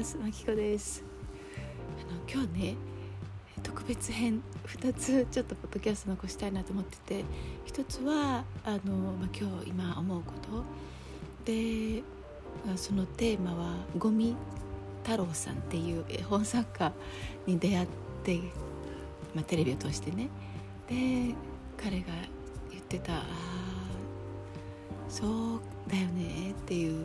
[0.00, 0.16] ます。
[0.16, 1.04] まきこです。
[2.00, 2.76] あの今日ね
[3.62, 7.24] 特別編2つちょっとポッドキャスト残したいなと思ってて
[7.66, 10.64] 1つはあの、まあ、今日今思うこと。
[11.44, 12.02] で
[12.76, 14.34] そのテーマは「ゴミ
[15.04, 16.92] 太郎さん」っていう絵本作家
[17.46, 17.88] に出会っ
[18.24, 18.38] て、
[19.34, 20.30] まあ、テレビを通してね。
[20.88, 21.34] で
[21.76, 22.06] 彼が
[22.70, 23.24] 言ってた「ああ
[25.10, 27.04] そうだよね」っていう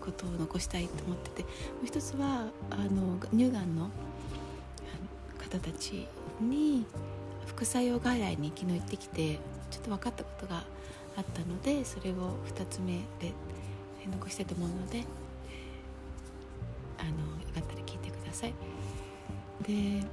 [0.00, 1.48] ことを残したいと思ってても
[1.84, 3.90] う一つはあの乳がんの
[5.38, 6.06] 方たち
[6.40, 6.84] に
[7.46, 9.38] 副作用外来に昨日行ってきて
[9.70, 10.64] ちょっと分かったことが
[11.16, 13.32] あったのでそれを2つ目で
[14.10, 15.04] 残したいと思うので
[16.98, 17.14] あのよ
[17.54, 18.54] かったら聞いてください。
[19.62, 20.04] で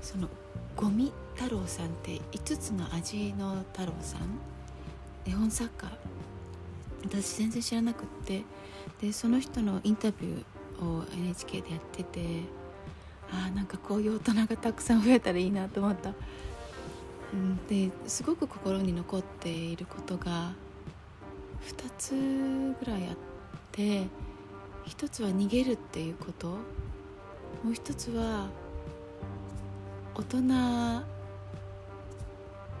[0.00, 0.28] その
[0.76, 4.20] ゴミ太郎さんって5つの味の太郎さん
[5.26, 5.90] 絵本作家
[7.04, 8.44] 私全然知らなくって。
[9.00, 12.42] でその人のインタビューを NHK でやってて
[13.30, 16.14] あなんかこういう大人がたくさん増えたらいいなと思った、
[17.32, 20.52] うん、ですごく心に残っていることが
[21.66, 22.14] 2つ
[22.84, 23.16] ぐらいあっ
[23.70, 24.06] て
[24.86, 26.48] 1つは逃げるっていうこと。
[27.64, 28.48] もう1つは
[30.14, 31.04] 大人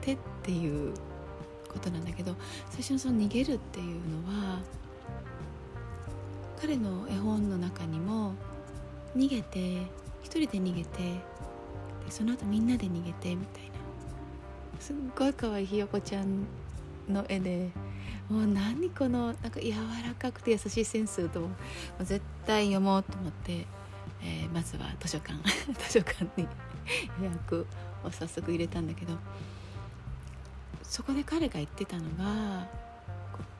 [0.00, 0.94] 手っていう
[1.78, 2.34] ことなんだけど
[2.70, 4.60] 最初のその逃げるっていうのは
[6.60, 8.34] 彼の絵本の中にも
[9.16, 9.82] 逃げて
[10.22, 13.78] 一人で逃げてでその後みんなで逃げてみたいな。
[14.80, 16.46] すっごい可愛いひよこちゃん
[17.08, 17.70] の絵で
[18.28, 19.72] もう何このなんか柔
[20.06, 21.48] らかくて優しいセンスと
[22.00, 23.66] 絶対読もうと思って、
[24.22, 25.34] えー、まずは図書館
[25.88, 26.46] 図書館に
[27.20, 27.66] 予約
[28.04, 29.14] を早速入れたんだけど
[30.88, 32.66] そこで彼が言ってたのが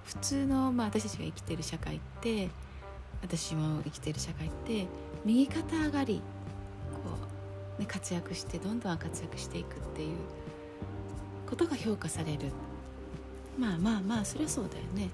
[0.06, 2.48] 普通の、まあ、私たちが生きてる社会って
[3.22, 4.86] 私も生きてる社会って
[5.24, 6.22] 右肩上がり
[7.04, 7.10] こ
[7.78, 10.16] う、ね、活躍してどんどん活躍していくっていう
[11.48, 12.50] ことが評価される。
[13.58, 15.10] まあまあまあそりゃそうだよね。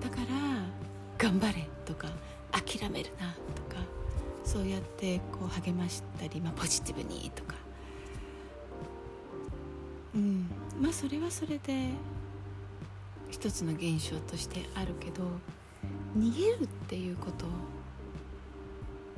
[0.00, 0.26] だから
[1.18, 2.08] 頑張れとか
[2.52, 3.82] 諦めるなとか
[4.44, 7.54] そうやってこう励ましたり、まあ、ポジティブにとか。
[10.14, 10.46] うん。
[10.80, 11.90] まあそれはそれで
[13.30, 15.24] 一つの現象としてあるけど
[16.16, 17.46] 逃げるっていうこと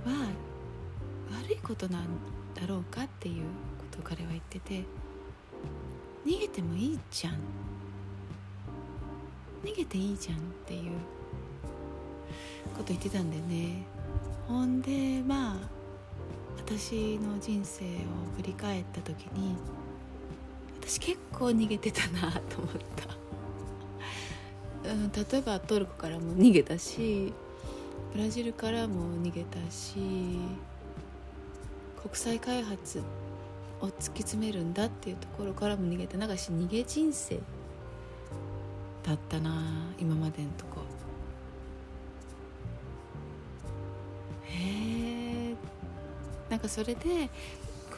[0.09, 0.29] は
[1.43, 2.05] 悪いことなん
[2.55, 3.43] だろうかっていう
[3.79, 4.85] ことを彼は言ってて
[6.27, 7.35] 逃げてもいいじゃん。
[9.65, 10.93] 逃げていいじゃんっていう
[12.77, 13.85] こと言ってたんだよね。
[14.47, 15.57] ほんでまあ
[16.57, 17.89] 私の人生を
[18.37, 19.57] 振り返った時に
[20.89, 22.75] 私結構逃げてたなと思っ
[24.83, 24.91] た。
[24.91, 27.35] うん、例えばトルコからも逃げたし
[28.15, 29.99] ブラジルからも逃げたし
[32.03, 33.03] 国際開発
[33.83, 37.39] を突き詰めるんだっていうところからも逃げたなんかし逃げ人生
[39.03, 40.81] だったな今までのとこ。
[44.45, 45.55] へ
[46.51, 47.29] えんかそれで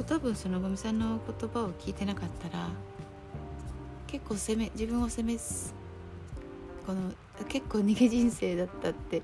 [0.04, 2.68] 多分そのゴミさんの言葉を聞いてなかったら
[4.06, 5.36] 結構責め自分を責め
[6.86, 7.12] この
[7.48, 9.22] 結構逃げ人生だったって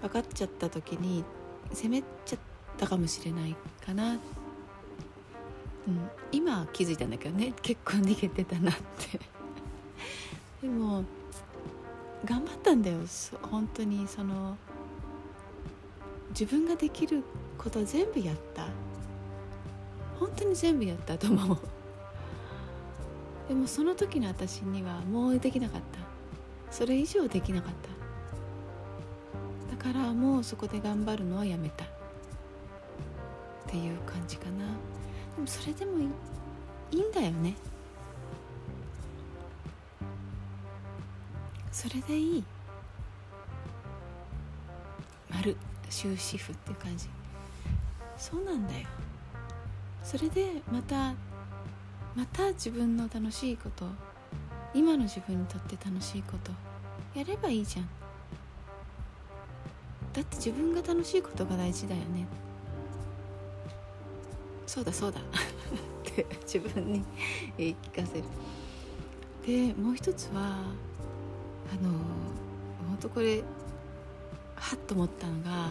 [0.00, 1.24] 分かっちゃった時に
[1.72, 2.38] 責めちゃっ
[2.78, 9.20] たかもしれないかな、うん、今気づいたんだけどね結構逃げてたなって。
[10.62, 11.04] でも
[12.24, 12.98] 頑張ったんだよ。
[13.42, 14.58] 本当にその
[16.30, 17.22] 自分ができる
[17.56, 18.66] こと全部やった。
[20.20, 21.58] 本当に全部やったと思う。
[23.48, 25.98] でもその時の私にはもうできなかった。
[26.70, 27.72] それ以上できなかっ
[29.70, 29.74] た。
[29.76, 31.86] だからもうそこで頑張るのはやめた。
[31.86, 31.88] っ
[33.66, 34.66] ていう感じかな。
[35.36, 36.04] でもそれでもい
[36.92, 37.56] いいんだよね。
[41.72, 42.44] それでいい。
[45.30, 45.56] 丸
[45.88, 47.08] 終止符っていう感じ。
[48.18, 48.86] そうなんだよ。
[50.02, 51.14] それでまた
[52.14, 53.86] また自分の楽しいこと
[54.74, 56.52] 今の自分にとって楽しいこと
[57.18, 57.88] やればいいじゃん。
[60.12, 62.26] だって自分が楽しいことが大事だよね。
[64.66, 65.20] そうだそうだ。
[65.20, 65.22] っ
[66.04, 67.04] て自分に
[67.56, 68.24] 言い聞かせる。
[69.46, 70.42] でもう一つはあ
[71.82, 71.90] の
[72.88, 73.42] 本当これ
[74.56, 75.70] はっと思ったのが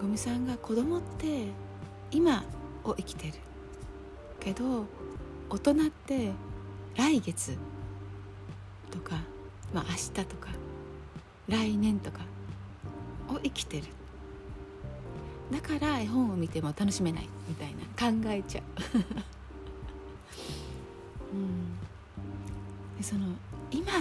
[0.00, 1.46] 五味さんが子供って
[2.10, 2.44] 今
[2.90, 3.34] を生きてる。
[4.40, 4.86] けど
[5.50, 6.32] 大人って
[6.96, 7.56] 来月
[8.90, 9.16] とか、
[9.72, 10.48] まあ、明日とか
[11.48, 12.20] 来年とか
[13.28, 13.84] を生きてる。
[15.50, 18.64] だから絵本を見ても楽しめないみたいな考えちゃう、
[21.34, 21.76] うん、
[22.96, 23.26] でその
[23.72, 23.92] 今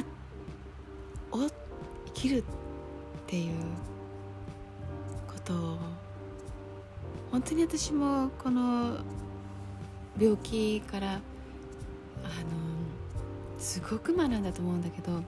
[1.32, 1.50] を
[2.06, 2.44] 生きるっ
[3.26, 3.54] ていう
[5.28, 5.80] ことを
[7.32, 8.98] 本当に私もこの
[10.20, 11.22] 病気からあの
[13.58, 15.22] すごく学んだと思うんだけど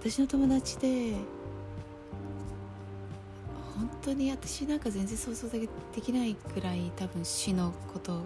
[0.00, 1.12] 私の友達で
[3.76, 5.68] 本当に私なんか全然想像で
[6.02, 8.16] きないくらい多分死のことを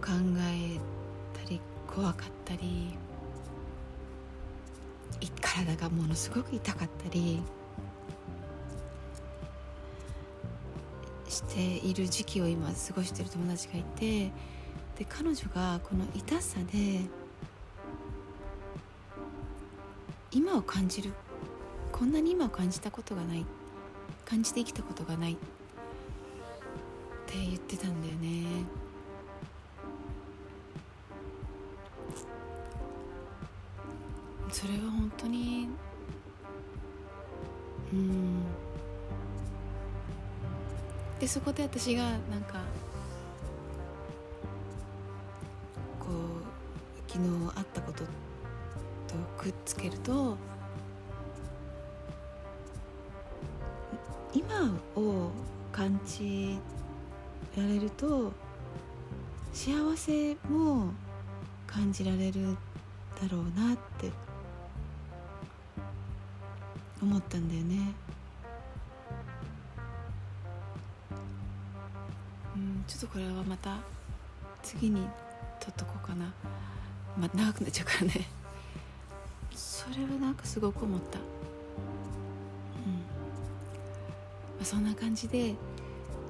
[0.00, 0.78] 考え
[1.42, 2.98] たり怖かったり
[5.40, 7.42] 体がものすごく痛かったり
[11.54, 14.30] ている時期を今過ごしてる友達がいて
[14.98, 17.00] で彼女がこの痛さで
[20.30, 21.12] 今を感じる
[21.90, 23.44] こんなに今を感じたことがない
[24.24, 25.36] 感じて生きたことがないっ
[27.26, 28.64] て言ってたんだよね。
[34.52, 35.68] それは本当に
[37.92, 38.49] うん。
[41.20, 42.54] でそこで私がなんか
[45.98, 48.08] こう昨日あったことと
[49.36, 50.38] くっつけると
[54.32, 55.30] 今を
[55.70, 56.58] 感じ
[57.54, 58.32] られると
[59.52, 60.94] 幸せも
[61.66, 62.56] 感じられる
[63.20, 64.10] だろうなって
[67.02, 68.09] 思ったんだよね。
[72.60, 73.78] うんちょっとこれはまた
[74.62, 75.06] 次に
[75.58, 76.26] 撮っとこうかな、
[77.18, 78.26] まあ、長くなっちゃうからね。
[79.54, 81.18] それはなんかすごく思った。
[81.18, 81.30] うん、ま
[84.60, 85.56] あ、そんな感じで今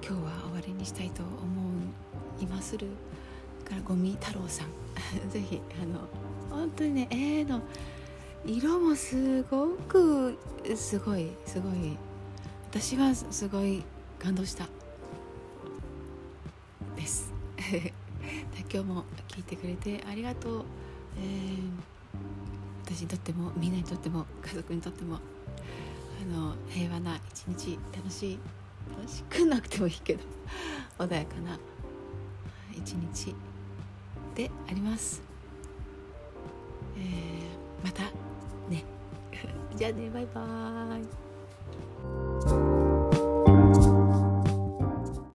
[0.03, 1.31] 日は終わりにしたいと思
[2.41, 2.87] いまする。
[3.65, 4.69] からゴミ太郎さん。
[5.31, 6.09] ぜひあの
[6.51, 7.61] 本当にね絵の
[8.45, 10.39] 色もすごく
[10.77, 11.97] すごいすごい
[12.71, 13.83] 私はすごい
[14.21, 14.69] 感動した。
[18.73, 20.65] 今日も聞いてくれてありがとう、
[21.19, 21.71] えー、
[22.85, 28.39] 私にとってもみんなにとっても家族にとってもあの平和な一日楽しい
[28.97, 30.21] 楽しくなくてもいいけど
[30.99, 31.59] 穏やかな
[32.77, 33.35] 一日
[34.35, 35.23] であります、
[36.97, 38.03] えー、また
[38.69, 38.85] ね。
[39.77, 41.30] じゃあねバイバーイ。